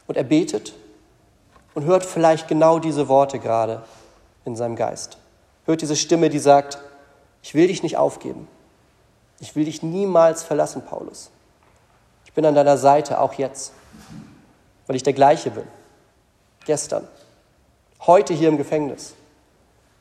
Und 0.07 0.17
er 0.17 0.25
betet 0.25 0.75
und 1.75 1.85
hört 1.85 2.05
vielleicht 2.05 2.49
genau 2.49 2.79
diese 2.79 3.09
Worte 3.09 3.39
gerade 3.39 3.83
in 4.45 4.57
seinem 4.57 4.77
Geist. 4.77 5.17
Hört 5.65 5.81
diese 5.81 5.97
Stimme, 5.97 6.29
die 6.29 6.39
sagt, 6.39 6.79
ich 7.43 7.55
will 7.55 7.69
dich 7.69 7.83
nicht 7.83 7.97
aufgeben. 7.97 8.47
Ich 9.41 9.57
will 9.57 9.65
dich 9.65 9.83
niemals 9.83 10.43
verlassen, 10.43 10.83
Paulus. 10.85 11.31
Ich 12.25 12.33
bin 12.33 12.47
an 12.47 12.55
deiner 12.55 12.79
Seite, 12.79 13.21
auch 13.21 13.35
jetzt, 13.35 13.73
weil 14.87 14.97
ich 14.97 15.03
der 15.03 15.13
gleiche 15.13 15.51
bin. 15.51 15.67
Gestern, 16.65 17.07
heute 18.07 18.35
hier 18.35 18.49
im 18.49 18.57
Gefängnis 18.57 19.15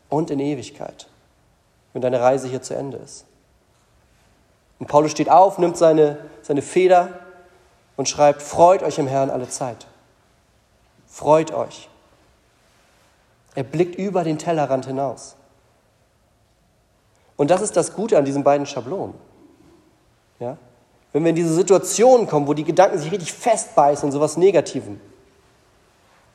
und 0.09 0.29
in 0.31 0.39
Ewigkeit, 0.39 1.07
wenn 1.93 2.01
deine 2.01 2.21
Reise 2.21 2.47
hier 2.47 2.61
zu 2.61 2.75
Ende 2.75 2.97
ist. 2.97 3.25
Und 4.79 4.87
Paulus 4.87 5.11
steht 5.11 5.29
auf, 5.29 5.57
nimmt 5.57 5.77
seine, 5.77 6.17
seine 6.41 6.61
Feder 6.61 7.09
und 7.97 8.09
schreibt, 8.09 8.41
freut 8.41 8.81
euch 8.81 8.97
im 8.97 9.07
Herrn 9.07 9.29
alle 9.29 9.47
Zeit. 9.47 9.87
Freut 11.07 11.51
euch. 11.51 11.89
Er 13.53 13.63
blickt 13.63 13.95
über 13.95 14.23
den 14.23 14.37
Tellerrand 14.37 14.85
hinaus. 14.85 15.35
Und 17.35 17.51
das 17.51 17.61
ist 17.61 17.75
das 17.75 17.93
Gute 17.93 18.17
an 18.17 18.25
diesen 18.25 18.43
beiden 18.43 18.65
Schablonen. 18.65 19.15
Ja? 20.39 20.57
Wenn 21.13 21.23
wir 21.23 21.29
in 21.29 21.35
diese 21.35 21.53
Situation 21.53 22.27
kommen, 22.27 22.47
wo 22.47 22.53
die 22.53 22.63
Gedanken 22.63 22.97
sich 22.97 23.11
richtig 23.11 23.33
festbeißen 23.33 24.07
in 24.07 24.11
sowas 24.11 24.37
Negativem, 24.37 24.99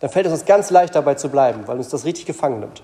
dann 0.01 0.11
fällt 0.11 0.27
es 0.27 0.33
uns 0.33 0.45
ganz 0.45 0.71
leicht 0.71 0.95
dabei 0.95 1.15
zu 1.15 1.31
bleiben, 1.31 1.67
weil 1.67 1.79
uns 1.79 1.89
das 1.89 2.05
richtig 2.05 2.27
gefangen 2.27 2.61
nimmt. 2.61 2.83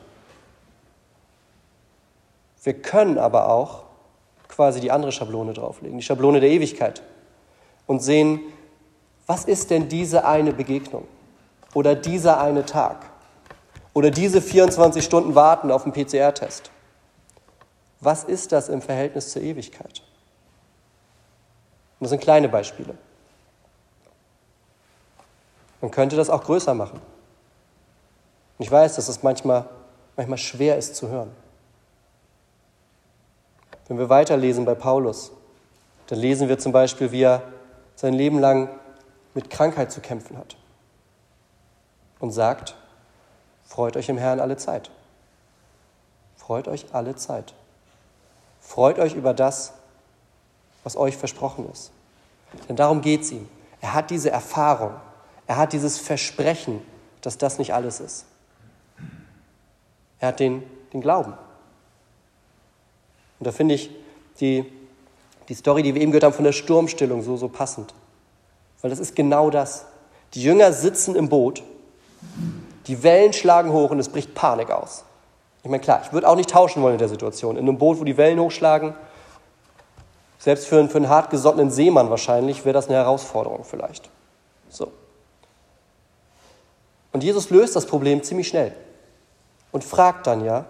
Wir 2.62 2.74
können 2.74 3.18
aber 3.18 3.50
auch 3.50 3.82
quasi 4.48 4.80
die 4.80 4.90
andere 4.90 5.12
Schablone 5.12 5.52
drauflegen, 5.52 5.98
die 5.98 6.04
Schablone 6.04 6.40
der 6.40 6.50
Ewigkeit 6.50 7.02
und 7.86 8.02
sehen, 8.02 8.40
was 9.26 9.44
ist 9.44 9.70
denn 9.70 9.88
diese 9.88 10.24
eine 10.24 10.52
Begegnung 10.52 11.06
oder 11.74 11.94
dieser 11.94 12.40
eine 12.40 12.64
Tag 12.64 13.04
oder 13.94 14.10
diese 14.10 14.40
24 14.40 15.04
Stunden 15.04 15.34
Warten 15.34 15.70
auf 15.70 15.84
den 15.84 15.92
PCR-Test? 15.92 16.70
Was 18.00 18.24
ist 18.24 18.52
das 18.52 18.68
im 18.68 18.82
Verhältnis 18.82 19.30
zur 19.30 19.42
Ewigkeit? 19.42 20.02
Das 22.02 22.10
sind 22.10 22.20
kleine 22.20 22.48
Beispiele. 22.48 22.98
Man 25.80 25.92
könnte 25.92 26.16
das 26.16 26.30
auch 26.30 26.42
größer 26.42 26.74
machen. 26.74 27.00
Und 28.58 28.64
ich 28.64 28.70
weiß, 28.70 28.96
dass 28.96 29.06
es 29.06 29.22
manchmal, 29.22 29.66
manchmal 30.16 30.38
schwer 30.38 30.76
ist 30.76 30.96
zu 30.96 31.08
hören. 31.08 31.30
Wenn 33.86 33.98
wir 33.98 34.08
weiterlesen 34.08 34.64
bei 34.64 34.74
Paulus, 34.74 35.30
dann 36.08 36.18
lesen 36.18 36.48
wir 36.48 36.58
zum 36.58 36.72
Beispiel, 36.72 37.12
wie 37.12 37.22
er 37.22 37.42
sein 37.94 38.14
Leben 38.14 38.40
lang 38.40 38.68
mit 39.34 39.48
Krankheit 39.48 39.92
zu 39.92 40.00
kämpfen 40.00 40.36
hat 40.36 40.56
und 42.18 42.32
sagt, 42.32 42.74
freut 43.64 43.96
euch 43.96 44.08
im 44.08 44.18
Herrn 44.18 44.40
alle 44.40 44.56
Zeit. 44.56 44.90
Freut 46.36 46.66
euch 46.66 46.86
alle 46.92 47.14
Zeit. 47.14 47.54
Freut 48.60 48.98
euch 48.98 49.14
über 49.14 49.34
das, 49.34 49.74
was 50.84 50.96
euch 50.96 51.16
versprochen 51.16 51.68
ist. 51.72 51.90
Denn 52.68 52.76
darum 52.76 53.00
geht 53.00 53.22
es 53.22 53.32
ihm. 53.32 53.48
Er 53.80 53.94
hat 53.94 54.10
diese 54.10 54.30
Erfahrung, 54.30 54.92
er 55.46 55.56
hat 55.56 55.72
dieses 55.72 55.98
Versprechen, 55.98 56.80
dass 57.20 57.38
das 57.38 57.58
nicht 57.58 57.74
alles 57.74 58.00
ist. 58.00 58.26
Er 60.18 60.28
hat 60.28 60.40
den, 60.40 60.62
den 60.92 61.00
Glauben. 61.00 61.32
Und 63.38 63.46
da 63.46 63.52
finde 63.52 63.74
ich 63.74 63.90
die, 64.40 64.64
die 65.48 65.54
Story, 65.54 65.82
die 65.82 65.94
wir 65.94 66.02
eben 66.02 66.12
gehört 66.12 66.24
haben 66.24 66.32
von 66.32 66.44
der 66.44 66.52
Sturmstillung, 66.52 67.22
so, 67.22 67.36
so 67.36 67.48
passend. 67.48 67.92
Weil 68.80 68.90
das 68.90 69.00
ist 69.00 69.16
genau 69.16 69.50
das. 69.50 69.86
Die 70.34 70.42
Jünger 70.42 70.72
sitzen 70.72 71.16
im 71.16 71.28
Boot, 71.28 71.62
die 72.86 73.02
Wellen 73.02 73.32
schlagen 73.32 73.72
hoch 73.72 73.90
und 73.90 73.98
es 73.98 74.08
bricht 74.08 74.34
Panik 74.34 74.70
aus. 74.70 75.04
Ich 75.62 75.70
meine, 75.70 75.80
klar, 75.80 76.02
ich 76.04 76.12
würde 76.12 76.28
auch 76.28 76.36
nicht 76.36 76.50
tauschen 76.50 76.82
wollen 76.82 76.94
in 76.94 76.98
der 76.98 77.08
Situation. 77.08 77.56
In 77.56 77.68
einem 77.68 77.78
Boot, 77.78 78.00
wo 78.00 78.04
die 78.04 78.16
Wellen 78.16 78.40
hochschlagen, 78.40 78.94
selbst 80.42 80.66
für 80.66 80.80
einen, 80.80 80.90
für 80.90 80.96
einen 80.96 81.08
hartgesottenen 81.08 81.70
Seemann 81.70 82.10
wahrscheinlich, 82.10 82.64
wäre 82.64 82.72
das 82.72 82.88
eine 82.88 82.96
Herausforderung 82.96 83.62
vielleicht. 83.62 84.10
So. 84.68 84.90
Und 87.12 87.22
Jesus 87.22 87.50
löst 87.50 87.76
das 87.76 87.86
Problem 87.86 88.24
ziemlich 88.24 88.48
schnell 88.48 88.74
und 89.70 89.84
fragt 89.84 90.26
dann 90.26 90.44
ja, 90.44 90.64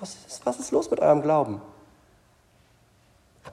was 0.00 0.16
ist, 0.26 0.46
was 0.46 0.58
ist 0.58 0.70
los 0.70 0.90
mit 0.90 1.00
eurem 1.00 1.20
Glauben? 1.20 1.60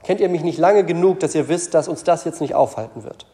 Kennt 0.04 0.20
ihr 0.20 0.30
mich 0.30 0.42
nicht 0.42 0.56
lange 0.56 0.82
genug, 0.82 1.20
dass 1.20 1.34
ihr 1.34 1.48
wisst, 1.48 1.74
dass 1.74 1.86
uns 1.86 2.02
das 2.02 2.24
jetzt 2.24 2.40
nicht 2.40 2.54
aufhalten 2.54 3.04
wird? 3.04 3.26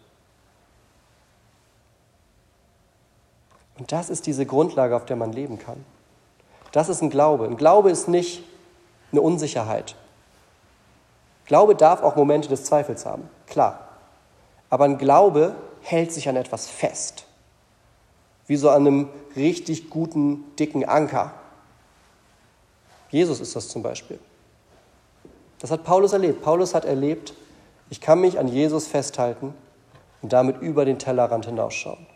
Und 3.78 3.92
das 3.92 4.10
ist 4.10 4.26
diese 4.26 4.44
Grundlage, 4.44 4.96
auf 4.96 5.06
der 5.06 5.14
man 5.14 5.32
leben 5.32 5.60
kann. 5.60 5.84
Das 6.72 6.88
ist 6.88 7.00
ein 7.00 7.10
Glaube. 7.10 7.44
Ein 7.44 7.56
Glaube 7.56 7.92
ist 7.92 8.08
nicht 8.08 8.42
eine 9.12 9.20
Unsicherheit. 9.20 9.94
Glaube 11.46 11.74
darf 11.74 12.02
auch 12.02 12.16
Momente 12.16 12.48
des 12.48 12.64
Zweifels 12.64 13.04
haben, 13.04 13.28
klar. 13.46 13.88
Aber 14.70 14.84
ein 14.84 14.98
Glaube 14.98 15.54
hält 15.82 16.12
sich 16.12 16.28
an 16.28 16.36
etwas 16.36 16.68
fest. 16.68 17.26
Wie 18.46 18.56
so 18.56 18.70
an 18.70 18.86
einem 18.86 19.08
richtig 19.36 19.90
guten, 19.90 20.44
dicken 20.56 20.84
Anker. 20.84 21.32
Jesus 23.10 23.40
ist 23.40 23.54
das 23.54 23.68
zum 23.68 23.82
Beispiel. 23.82 24.18
Das 25.58 25.70
hat 25.70 25.84
Paulus 25.84 26.12
erlebt. 26.12 26.42
Paulus 26.42 26.74
hat 26.74 26.84
erlebt, 26.84 27.34
ich 27.90 28.00
kann 28.00 28.20
mich 28.20 28.38
an 28.38 28.48
Jesus 28.48 28.86
festhalten 28.86 29.54
und 30.22 30.32
damit 30.32 30.60
über 30.60 30.84
den 30.84 30.98
Tellerrand 30.98 31.46
hinausschauen. 31.46 32.06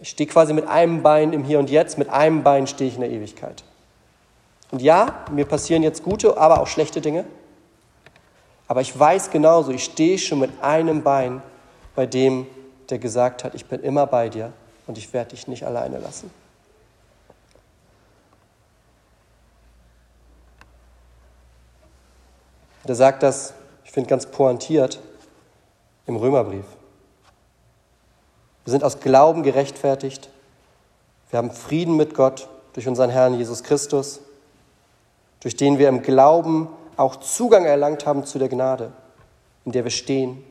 Ich 0.00 0.10
stehe 0.10 0.28
quasi 0.28 0.52
mit 0.52 0.68
einem 0.68 1.02
Bein 1.02 1.32
im 1.32 1.42
Hier 1.42 1.58
und 1.58 1.70
Jetzt, 1.70 1.96
mit 1.96 2.10
einem 2.10 2.42
Bein 2.42 2.66
stehe 2.66 2.88
ich 2.88 2.96
in 2.96 3.00
der 3.00 3.10
Ewigkeit. 3.10 3.64
Und 4.70 4.82
ja, 4.82 5.24
mir 5.30 5.46
passieren 5.46 5.82
jetzt 5.82 6.02
gute, 6.02 6.36
aber 6.36 6.60
auch 6.60 6.66
schlechte 6.66 7.00
Dinge. 7.00 7.24
Aber 8.68 8.80
ich 8.80 8.98
weiß 8.98 9.30
genauso, 9.30 9.70
ich 9.70 9.84
stehe 9.84 10.18
schon 10.18 10.40
mit 10.40 10.50
einem 10.62 11.02
Bein 11.02 11.42
bei 11.94 12.06
dem, 12.06 12.46
der 12.90 12.98
gesagt 12.98 13.44
hat, 13.44 13.54
ich 13.54 13.66
bin 13.66 13.80
immer 13.80 14.06
bei 14.06 14.28
dir 14.28 14.52
und 14.86 14.98
ich 14.98 15.12
werde 15.12 15.30
dich 15.30 15.48
nicht 15.48 15.64
alleine 15.64 15.98
lassen. 15.98 16.30
Der 22.86 22.94
sagt 22.94 23.22
das, 23.22 23.52
ich 23.84 23.90
finde 23.90 24.08
ganz 24.08 24.26
pointiert, 24.26 25.00
im 26.06 26.16
Römerbrief. 26.16 26.64
Wir 28.64 28.70
sind 28.70 28.84
aus 28.84 29.00
Glauben 29.00 29.42
gerechtfertigt. 29.42 30.28
Wir 31.30 31.38
haben 31.38 31.50
Frieden 31.50 31.96
mit 31.96 32.14
Gott 32.14 32.48
durch 32.74 32.86
unseren 32.86 33.10
Herrn 33.10 33.34
Jesus 33.34 33.64
Christus, 33.64 34.20
durch 35.40 35.56
den 35.56 35.78
wir 35.78 35.88
im 35.88 36.02
Glauben 36.02 36.68
auch 36.96 37.16
Zugang 37.16 37.64
erlangt 37.64 38.06
haben 38.06 38.24
zu 38.24 38.38
der 38.38 38.48
Gnade, 38.48 38.92
in 39.64 39.72
der 39.72 39.84
wir 39.84 39.90
stehen. 39.90 40.44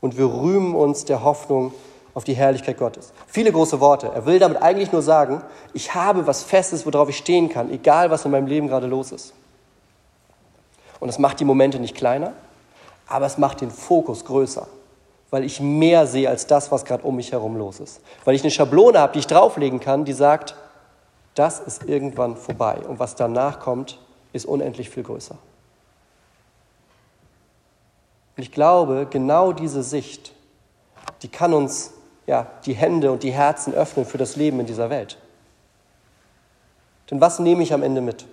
Und 0.00 0.16
wir 0.18 0.26
rühmen 0.26 0.74
uns 0.74 1.04
der 1.04 1.22
Hoffnung 1.22 1.72
auf 2.14 2.24
die 2.24 2.34
Herrlichkeit 2.34 2.78
Gottes. 2.78 3.12
Viele 3.26 3.52
große 3.52 3.80
Worte. 3.80 4.10
Er 4.14 4.26
will 4.26 4.38
damit 4.38 4.60
eigentlich 4.60 4.92
nur 4.92 5.02
sagen, 5.02 5.42
ich 5.72 5.94
habe 5.94 6.26
was 6.26 6.42
Festes, 6.42 6.84
worauf 6.84 7.08
ich 7.08 7.16
stehen 7.16 7.48
kann, 7.48 7.70
egal 7.70 8.10
was 8.10 8.24
in 8.24 8.30
meinem 8.30 8.46
Leben 8.46 8.68
gerade 8.68 8.86
los 8.86 9.12
ist. 9.12 9.32
Und 11.00 11.08
es 11.08 11.18
macht 11.18 11.40
die 11.40 11.44
Momente 11.44 11.78
nicht 11.80 11.96
kleiner, 11.96 12.32
aber 13.08 13.26
es 13.26 13.38
macht 13.38 13.60
den 13.60 13.70
Fokus 13.70 14.24
größer, 14.24 14.66
weil 15.30 15.44
ich 15.44 15.60
mehr 15.60 16.06
sehe 16.06 16.28
als 16.28 16.46
das, 16.46 16.70
was 16.70 16.84
gerade 16.84 17.02
um 17.04 17.16
mich 17.16 17.32
herum 17.32 17.56
los 17.56 17.80
ist. 17.80 18.00
Weil 18.24 18.34
ich 18.34 18.42
eine 18.42 18.50
Schablone 18.50 18.98
habe, 18.98 19.14
die 19.14 19.20
ich 19.20 19.26
drauflegen 19.26 19.80
kann, 19.80 20.04
die 20.04 20.12
sagt, 20.12 20.54
das 21.34 21.60
ist 21.60 21.84
irgendwann 21.88 22.36
vorbei 22.36 22.78
und 22.86 22.98
was 22.98 23.14
danach 23.16 23.58
kommt, 23.58 23.98
ist 24.32 24.44
unendlich 24.44 24.90
viel 24.90 25.02
größer. 25.02 25.36
Und 28.42 28.46
ich 28.48 28.54
glaube, 28.54 29.06
genau 29.08 29.52
diese 29.52 29.84
Sicht, 29.84 30.32
die 31.22 31.28
kann 31.28 31.54
uns 31.54 31.92
ja, 32.26 32.50
die 32.66 32.72
Hände 32.72 33.12
und 33.12 33.22
die 33.22 33.30
Herzen 33.30 33.72
öffnen 33.72 34.04
für 34.04 34.18
das 34.18 34.34
Leben 34.34 34.58
in 34.58 34.66
dieser 34.66 34.90
Welt. 34.90 35.16
Denn 37.08 37.20
was 37.20 37.38
nehme 37.38 37.62
ich 37.62 37.72
am 37.72 37.84
Ende 37.84 38.00
mit? 38.00 38.26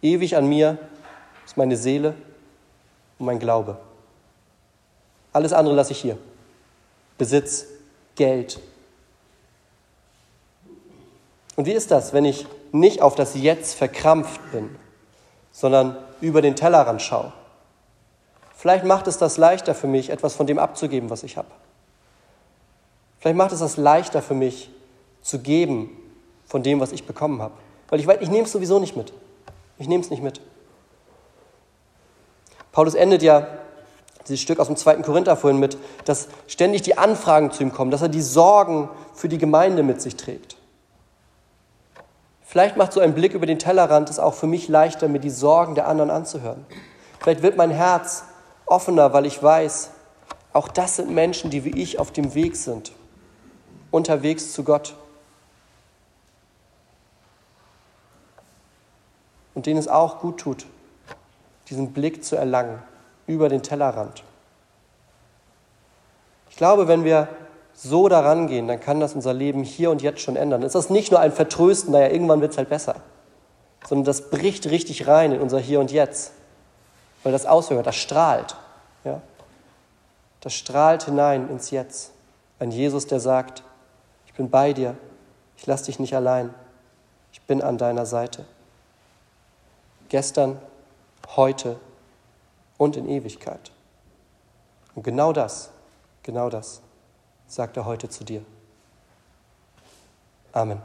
Ewig 0.00 0.36
an 0.36 0.46
mir 0.46 0.78
ist 1.44 1.56
meine 1.56 1.76
Seele 1.76 2.14
und 3.18 3.26
mein 3.26 3.40
Glaube. 3.40 3.78
Alles 5.32 5.52
andere 5.52 5.74
lasse 5.74 5.90
ich 5.90 5.98
hier. 5.98 6.18
Besitz, 7.18 7.66
Geld. 8.14 8.60
Und 11.56 11.66
wie 11.66 11.72
ist 11.72 11.90
das, 11.90 12.12
wenn 12.12 12.26
ich 12.26 12.46
nicht 12.70 13.02
auf 13.02 13.16
das 13.16 13.34
Jetzt 13.34 13.74
verkrampft 13.74 14.52
bin, 14.52 14.76
sondern 15.50 15.96
über 16.20 16.42
den 16.42 16.54
Tellerrand 16.54 17.02
schaue? 17.02 17.32
Vielleicht 18.66 18.84
macht 18.84 19.06
es 19.06 19.16
das 19.16 19.36
leichter 19.36 19.76
für 19.76 19.86
mich, 19.86 20.10
etwas 20.10 20.34
von 20.34 20.48
dem 20.48 20.58
abzugeben, 20.58 21.08
was 21.08 21.22
ich 21.22 21.36
habe. 21.36 21.46
Vielleicht 23.20 23.36
macht 23.36 23.52
es 23.52 23.60
das 23.60 23.76
leichter 23.76 24.22
für 24.22 24.34
mich, 24.34 24.72
zu 25.22 25.38
geben 25.38 25.88
von 26.46 26.64
dem, 26.64 26.80
was 26.80 26.90
ich 26.90 27.06
bekommen 27.06 27.40
habe. 27.40 27.54
Weil 27.90 28.00
ich 28.00 28.08
weiß, 28.08 28.16
ich 28.22 28.28
nehme 28.28 28.42
es 28.42 28.50
sowieso 28.50 28.80
nicht 28.80 28.96
mit. 28.96 29.12
Ich 29.78 29.86
nehme 29.86 30.02
es 30.02 30.10
nicht 30.10 30.20
mit. 30.20 30.40
Paulus 32.72 32.96
endet 32.96 33.22
ja 33.22 33.46
dieses 34.26 34.40
Stück 34.40 34.58
aus 34.58 34.66
dem 34.66 34.74
zweiten 34.74 35.04
Korinther 35.04 35.36
vorhin 35.36 35.60
mit, 35.60 35.78
dass 36.04 36.26
ständig 36.48 36.82
die 36.82 36.98
Anfragen 36.98 37.52
zu 37.52 37.62
ihm 37.62 37.72
kommen, 37.72 37.92
dass 37.92 38.02
er 38.02 38.08
die 38.08 38.20
Sorgen 38.20 38.88
für 39.14 39.28
die 39.28 39.38
Gemeinde 39.38 39.84
mit 39.84 40.02
sich 40.02 40.16
trägt. 40.16 40.56
Vielleicht 42.44 42.76
macht 42.76 42.92
so 42.92 42.98
ein 42.98 43.14
Blick 43.14 43.32
über 43.32 43.46
den 43.46 43.60
Tellerrand 43.60 44.10
es 44.10 44.18
auch 44.18 44.34
für 44.34 44.48
mich 44.48 44.66
leichter, 44.66 45.06
mir 45.06 45.20
die 45.20 45.30
Sorgen 45.30 45.76
der 45.76 45.86
anderen 45.86 46.10
anzuhören. 46.10 46.66
Vielleicht 47.20 47.42
wird 47.42 47.56
mein 47.56 47.70
Herz 47.70 48.24
offener, 48.66 49.12
weil 49.12 49.26
ich 49.26 49.42
weiß, 49.42 49.90
auch 50.52 50.68
das 50.68 50.96
sind 50.96 51.10
Menschen, 51.10 51.50
die 51.50 51.64
wie 51.64 51.80
ich 51.80 51.98
auf 51.98 52.10
dem 52.12 52.34
Weg 52.34 52.56
sind, 52.56 52.92
unterwegs 53.90 54.52
zu 54.52 54.64
Gott. 54.64 54.94
Und 59.54 59.66
denen 59.66 59.78
es 59.78 59.88
auch 59.88 60.20
gut 60.20 60.38
tut, 60.38 60.66
diesen 61.68 61.92
Blick 61.92 62.24
zu 62.24 62.36
erlangen 62.36 62.82
über 63.26 63.48
den 63.48 63.62
Tellerrand. 63.62 64.22
Ich 66.50 66.56
glaube, 66.56 66.88
wenn 66.88 67.04
wir 67.04 67.28
so 67.74 68.08
daran 68.08 68.46
gehen, 68.46 68.68
dann 68.68 68.80
kann 68.80 69.00
das 69.00 69.14
unser 69.14 69.34
Leben 69.34 69.62
hier 69.62 69.90
und 69.90 70.00
jetzt 70.00 70.20
schon 70.20 70.36
ändern. 70.36 70.62
Es 70.62 70.74
ist 70.74 70.90
nicht 70.90 71.10
nur 71.10 71.20
ein 71.20 71.32
Vertrösten, 71.32 71.92
naja, 71.92 72.08
irgendwann 72.08 72.40
wird 72.40 72.52
es 72.52 72.58
halt 72.58 72.70
besser, 72.70 72.96
sondern 73.86 74.06
das 74.06 74.30
bricht 74.30 74.66
richtig 74.70 75.06
rein 75.06 75.32
in 75.32 75.40
unser 75.40 75.58
Hier 75.58 75.80
und 75.80 75.92
Jetzt 75.92 76.32
weil 77.26 77.32
das 77.32 77.44
aushört, 77.44 77.88
das 77.88 77.96
strahlt. 77.96 78.54
Ja? 79.02 79.20
Das 80.42 80.54
strahlt 80.54 81.06
hinein 81.06 81.50
ins 81.50 81.72
Jetzt. 81.72 82.12
Ein 82.60 82.70
Jesus, 82.70 83.08
der 83.08 83.18
sagt, 83.18 83.64
ich 84.26 84.34
bin 84.34 84.48
bei 84.48 84.72
dir, 84.72 84.96
ich 85.56 85.66
lasse 85.66 85.86
dich 85.86 85.98
nicht 85.98 86.14
allein, 86.14 86.54
ich 87.32 87.40
bin 87.40 87.62
an 87.62 87.78
deiner 87.78 88.06
Seite. 88.06 88.44
Gestern, 90.08 90.60
heute 91.34 91.80
und 92.78 92.96
in 92.96 93.08
Ewigkeit. 93.08 93.72
Und 94.94 95.02
genau 95.02 95.32
das, 95.32 95.70
genau 96.22 96.48
das 96.48 96.80
sagt 97.48 97.76
er 97.76 97.86
heute 97.86 98.08
zu 98.08 98.22
dir. 98.22 98.44
Amen. 100.52 100.80